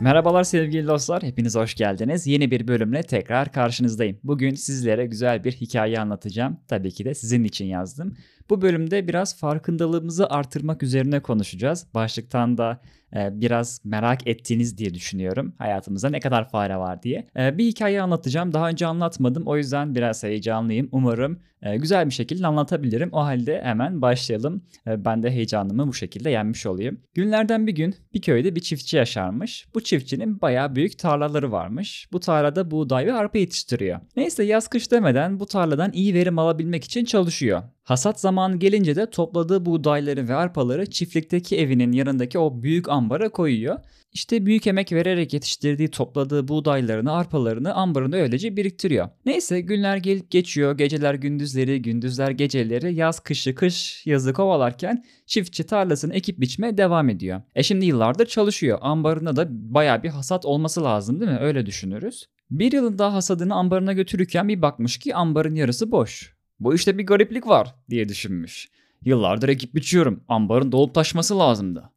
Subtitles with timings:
[0.00, 2.26] Merhabalar sevgili dostlar, hepiniz hoş geldiniz.
[2.26, 4.18] Yeni bir bölümle tekrar karşınızdayım.
[4.24, 6.60] Bugün sizlere güzel bir hikaye anlatacağım.
[6.68, 8.16] Tabii ki de sizin için yazdım.
[8.50, 11.86] Bu bölümde biraz farkındalığımızı artırmak üzerine konuşacağız.
[11.94, 12.80] Başlıktan da
[13.16, 15.54] e, biraz merak ettiğiniz diye düşünüyorum.
[15.58, 17.26] Hayatımızda ne kadar fare var diye.
[17.38, 18.52] E, bir hikaye anlatacağım.
[18.52, 19.46] Daha önce anlatmadım.
[19.46, 20.88] O yüzden biraz heyecanlıyım.
[20.92, 23.08] Umarım e, güzel bir şekilde anlatabilirim.
[23.12, 24.62] O halde hemen başlayalım.
[24.86, 27.00] Ben de heyecanımı bu şekilde yenmiş olayım.
[27.14, 29.66] Günlerden bir gün bir köyde bir çiftçi yaşarmış.
[29.74, 32.08] Bu çiftçinin bayağı büyük tarlaları varmış.
[32.12, 34.00] Bu tarlada buğday ve arpa yetiştiriyor.
[34.16, 37.62] Neyse yaz kış demeden bu tarladan iyi verim alabilmek için çalışıyor.
[37.86, 43.78] Hasat zamanı gelince de topladığı buğdayları ve arpaları çiftlikteki evinin yanındaki o büyük ambara koyuyor.
[44.12, 49.08] İşte büyük emek vererek yetiştirdiği topladığı buğdaylarını, arpalarını ambarında öylece biriktiriyor.
[49.26, 50.78] Neyse günler gelip geçiyor.
[50.78, 57.42] Geceler gündüzleri, gündüzler geceleri, yaz kışı, kış yazı kovalarken çiftçi tarlasını ekip biçmeye devam ediyor.
[57.54, 58.78] E şimdi yıllardır çalışıyor.
[58.82, 61.38] Ambarında da baya bir hasat olması lazım değil mi?
[61.40, 62.26] Öyle düşünürüz.
[62.50, 66.35] Bir yılın daha hasadını ambarına götürürken bir bakmış ki ambarın yarısı boş.
[66.60, 68.68] Bu işte bir gariplik var diye düşünmüş.
[69.04, 70.24] Yıllardır ekip biçiyorum.
[70.28, 71.90] Ambarın dolup taşması lazımdı.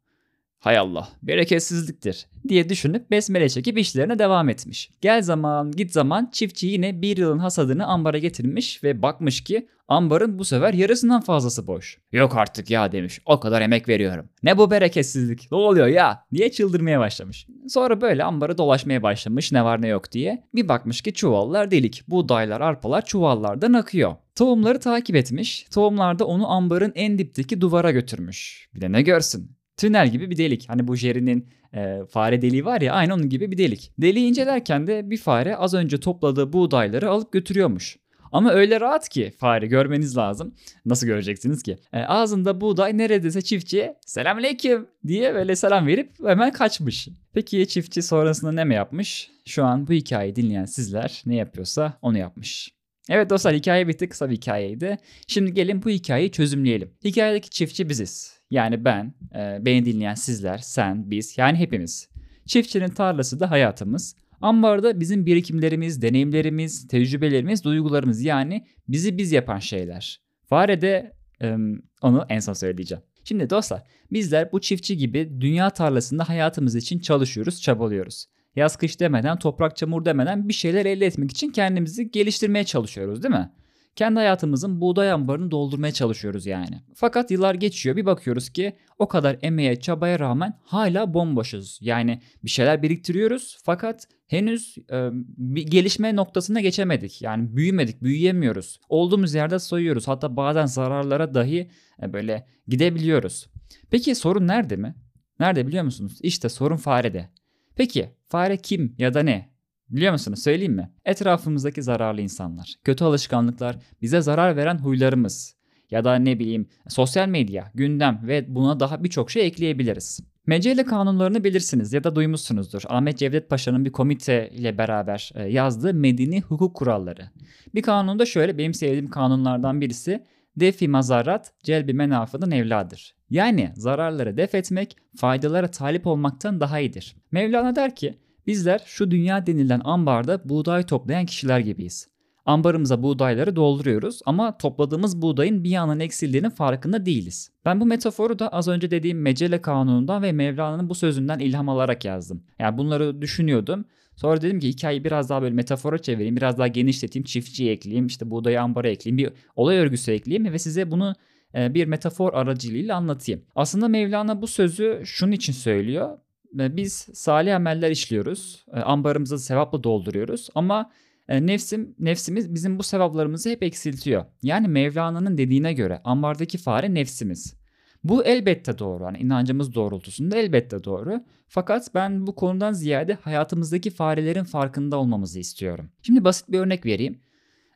[0.60, 4.90] Hay Allah bereketsizliktir diye düşünüp besmele çekip işlerine devam etmiş.
[5.00, 10.38] Gel zaman git zaman çiftçi yine bir yılın hasadını ambara getirmiş ve bakmış ki ambarın
[10.38, 11.98] bu sefer yarısından fazlası boş.
[12.12, 14.28] Yok artık ya demiş o kadar emek veriyorum.
[14.42, 17.46] Ne bu bereketsizlik ne oluyor ya diye çıldırmaya başlamış.
[17.68, 20.44] Sonra böyle ambarı dolaşmaya başlamış ne var ne yok diye.
[20.54, 24.14] Bir bakmış ki çuvallar delik buğdaylar arpalar çuvallardan akıyor.
[24.34, 25.66] Tohumları takip etmiş.
[25.70, 28.68] Tohumlar da onu ambarın en dipteki duvara götürmüş.
[28.74, 30.68] Bir de ne görsün tünel gibi bir delik.
[30.68, 33.92] Hani bu Jerry'nin e, fare deliği var ya aynı onun gibi bir delik.
[33.98, 37.96] Deliği incelerken de bir fare az önce topladığı buğdayları alıp götürüyormuş.
[38.32, 40.54] Ama öyle rahat ki fare görmeniz lazım.
[40.86, 41.78] Nasıl göreceksiniz ki?
[41.92, 47.08] E, ağzında buğday neredeyse çiftçiye selamünaleyküm diye böyle selam verip hemen kaçmış.
[47.32, 49.30] Peki çiftçi sonrasında ne mi yapmış?
[49.46, 52.70] Şu an bu hikayeyi dinleyen sizler ne yapıyorsa onu yapmış.
[53.08, 54.98] Evet dostlar hikaye bitti kısa bir hikayeydi.
[55.26, 56.90] Şimdi gelin bu hikayeyi çözümleyelim.
[57.04, 58.39] Hikayedeki çiftçi biziz.
[58.50, 62.08] Yani ben, e, beni dinleyen sizler, sen, biz yani hepimiz.
[62.46, 64.16] Çiftçinin tarlası da hayatımız.
[64.40, 70.20] Ambarda bizim birikimlerimiz, deneyimlerimiz, tecrübelerimiz, duygularımız yani bizi biz yapan şeyler.
[70.48, 71.12] Fare de
[71.42, 71.56] e,
[72.02, 73.04] onu en son söyleyeceğim.
[73.24, 78.26] Şimdi dostlar bizler bu çiftçi gibi dünya tarlasında hayatımız için çalışıyoruz, çabalıyoruz.
[78.56, 83.34] Yaz kış demeden, toprak çamur demeden bir şeyler elde etmek için kendimizi geliştirmeye çalışıyoruz değil
[83.34, 83.50] mi?
[83.96, 86.82] Kendi hayatımızın buğday ambarını doldurmaya çalışıyoruz yani.
[86.94, 91.78] Fakat yıllar geçiyor bir bakıyoruz ki o kadar emeğe çabaya rağmen hala bomboşuz.
[91.82, 97.22] Yani bir şeyler biriktiriyoruz fakat henüz e, bir gelişme noktasına geçemedik.
[97.22, 98.80] Yani büyümedik, büyüyemiyoruz.
[98.88, 100.08] Olduğumuz yerde soyuyoruz.
[100.08, 101.70] Hatta bazen zararlara dahi
[102.02, 103.46] e, böyle gidebiliyoruz.
[103.90, 104.94] Peki sorun nerede mi?
[105.40, 106.18] Nerede biliyor musunuz?
[106.22, 107.30] İşte sorun farede.
[107.76, 109.49] Peki fare kim ya da ne?
[109.90, 110.90] Biliyor musunuz söyleyeyim mi?
[111.04, 115.56] Etrafımızdaki zararlı insanlar, kötü alışkanlıklar, bize zarar veren huylarımız
[115.90, 120.20] ya da ne bileyim sosyal medya, gündem ve buna daha birçok şey ekleyebiliriz.
[120.46, 122.82] Mecelle kanunlarını bilirsiniz ya da duymuşsunuzdur.
[122.88, 127.30] Ahmet Cevdet Paşa'nın bir komite ile beraber e, yazdığı medeni hukuk kuralları.
[127.74, 130.24] Bir kanunda şöyle benim sevdiğim kanunlardan birisi
[130.56, 133.14] defi mazarat celbi menafının evladır.
[133.30, 137.16] Yani zararları def etmek faydalara talip olmaktan daha iyidir.
[137.32, 142.08] Mevlana der ki Bizler şu dünya denilen ambarda buğday toplayan kişiler gibiyiz.
[142.44, 147.50] Ambarımıza buğdayları dolduruyoruz ama topladığımız buğdayın bir yanın eksildiğinin farkında değiliz.
[147.64, 152.04] Ben bu metaforu da az önce dediğim Mecelle Kanunu'ndan ve Mevlana'nın bu sözünden ilham alarak
[152.04, 152.42] yazdım.
[152.58, 153.84] Yani bunları düşünüyordum.
[154.16, 158.30] Sonra dedim ki hikayeyi biraz daha böyle metafora çevireyim, biraz daha genişleteyim, çiftçiyi ekleyeyim, işte
[158.30, 161.14] buğdayı ambara ekleyeyim, bir olay örgüsü ekleyeyim ve size bunu
[161.54, 163.42] e, bir metafor aracılığıyla anlatayım.
[163.54, 166.18] Aslında Mevlana bu sözü şunun için söylüyor
[166.52, 168.64] biz salih ameller işliyoruz.
[168.72, 170.90] Ambarımızı sevapla dolduruyoruz ama
[171.28, 174.24] nefsim nefsimiz bizim bu sevaplarımızı hep eksiltiyor.
[174.42, 177.60] Yani Mevlana'nın dediğine göre ambardaki fare nefsimiz.
[178.04, 179.04] Bu elbette doğru.
[179.04, 181.24] Yani inancımız doğrultusunda elbette doğru.
[181.48, 185.90] Fakat ben bu konudan ziyade hayatımızdaki farelerin farkında olmamızı istiyorum.
[186.02, 187.20] Şimdi basit bir örnek vereyim.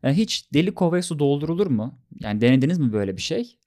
[0.04, 1.98] Hiç deli kovaya su doldurulur mu?
[2.20, 3.58] Yani denediniz mi böyle bir şey?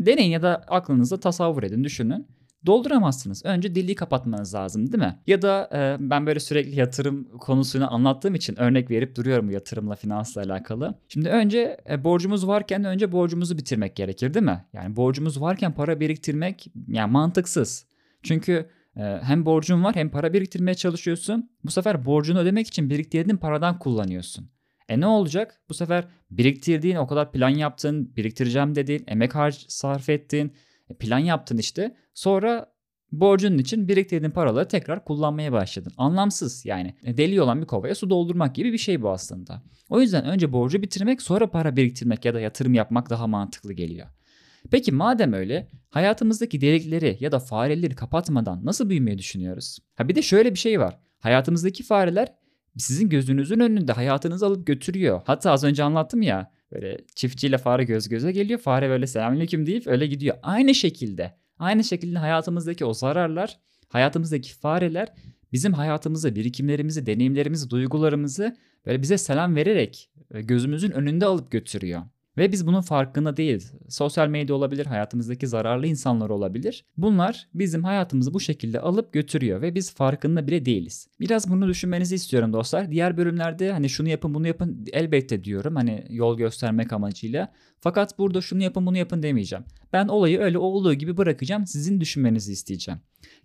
[0.00, 2.26] Deneyin ya da aklınızda tasavvur edin, düşünün
[2.66, 3.44] dolduramazsınız.
[3.44, 5.18] Önce deliği kapatmanız lazım değil mi?
[5.26, 10.42] Ya da e, ben böyle sürekli yatırım konusunu anlattığım için örnek verip duruyorum yatırımla finansla
[10.42, 10.94] alakalı.
[11.08, 14.64] Şimdi önce e, borcumuz varken önce borcumuzu bitirmek gerekir değil mi?
[14.72, 17.86] Yani borcumuz varken para biriktirmek yani mantıksız.
[18.22, 21.50] Çünkü e, hem borcun var hem para biriktirmeye çalışıyorsun.
[21.64, 24.50] Bu sefer borcunu ödemek için biriktirdiğin paradan kullanıyorsun.
[24.88, 25.60] E ne olacak?
[25.68, 30.52] Bu sefer biriktirdiğin o kadar plan yaptın, biriktireceğim dediğin, emek harc sarf ettin,
[30.90, 31.96] e, plan yaptın işte.
[32.16, 32.76] Sonra
[33.12, 35.92] Borcunun için biriktirdiğin paraları tekrar kullanmaya başladın.
[35.96, 36.94] Anlamsız yani.
[37.02, 39.62] E, deli olan bir kovaya su doldurmak gibi bir şey bu aslında.
[39.88, 44.06] O yüzden önce borcu bitirmek sonra para biriktirmek ya da yatırım yapmak daha mantıklı geliyor.
[44.70, 49.78] Peki madem öyle hayatımızdaki delikleri ya da fareleri kapatmadan nasıl büyümeyi düşünüyoruz?
[49.94, 50.98] Ha bir de şöyle bir şey var.
[51.20, 52.34] Hayatımızdaki fareler
[52.76, 55.20] sizin gözünüzün önünde hayatınızı alıp götürüyor.
[55.24, 58.60] Hatta az önce anlattım ya böyle çiftçiyle fare göz göze geliyor.
[58.60, 60.36] Fare böyle selamünaleyküm deyip öyle gidiyor.
[60.42, 63.58] Aynı şekilde aynı şekilde hayatımızdaki o zararlar,
[63.88, 65.12] hayatımızdaki fareler
[65.52, 68.56] bizim hayatımızı, birikimlerimizi, deneyimlerimizi, duygularımızı
[68.86, 72.02] böyle bize selam vererek gözümüzün önünde alıp götürüyor.
[72.36, 73.72] Ve biz bunun farkında değiliz.
[73.88, 76.84] Sosyal medya olabilir, hayatımızdaki zararlı insanlar olabilir.
[76.96, 81.08] Bunlar bizim hayatımızı bu şekilde alıp götürüyor ve biz farkında bile değiliz.
[81.20, 82.90] Biraz bunu düşünmenizi istiyorum dostlar.
[82.90, 87.52] Diğer bölümlerde hani şunu yapın bunu yapın elbette diyorum hani yol göstermek amacıyla.
[87.80, 89.64] Fakat burada şunu yapın bunu yapın demeyeceğim.
[89.92, 93.00] Ben olayı öyle olduğu gibi bırakacağım sizin düşünmenizi isteyeceğim.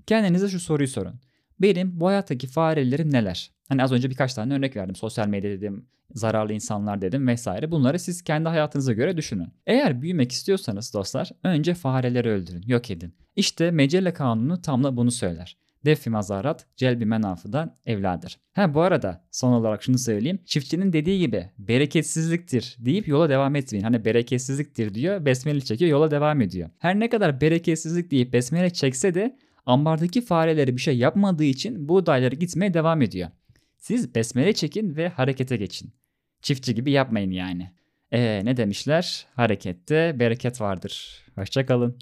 [0.07, 1.13] Kendinize şu soruyu sorun.
[1.61, 3.51] Benim bu hayattaki farelerim neler?
[3.69, 4.95] Hani az önce birkaç tane örnek verdim.
[4.95, 7.71] Sosyal medya dedim, zararlı insanlar dedim vesaire.
[7.71, 9.47] Bunları siz kendi hayatınıza göre düşünün.
[9.67, 13.13] Eğer büyümek istiyorsanız dostlar önce fareleri öldürün, yok edin.
[13.35, 15.57] İşte Mecelle Kanunu tam da bunu söyler.
[15.85, 18.37] Defi mazarat, celbi menafıdan evladır.
[18.53, 20.39] Ha bu arada son olarak şunu söyleyeyim.
[20.45, 23.83] Çiftçinin dediği gibi bereketsizliktir deyip yola devam etmeyin.
[23.83, 26.69] Hani bereketsizliktir diyor, besmele çekiyor, yola devam ediyor.
[26.79, 32.35] Her ne kadar bereketsizlik deyip besmele çekse de ambardaki fareleri bir şey yapmadığı için buğdayları
[32.35, 33.29] gitmeye devam ediyor.
[33.77, 35.93] Siz besmele çekin ve harekete geçin.
[36.41, 37.71] Çiftçi gibi yapmayın yani.
[38.11, 39.25] Ee, ne demişler?
[39.35, 41.25] Harekette bereket vardır.
[41.35, 41.99] Hoşçakalın.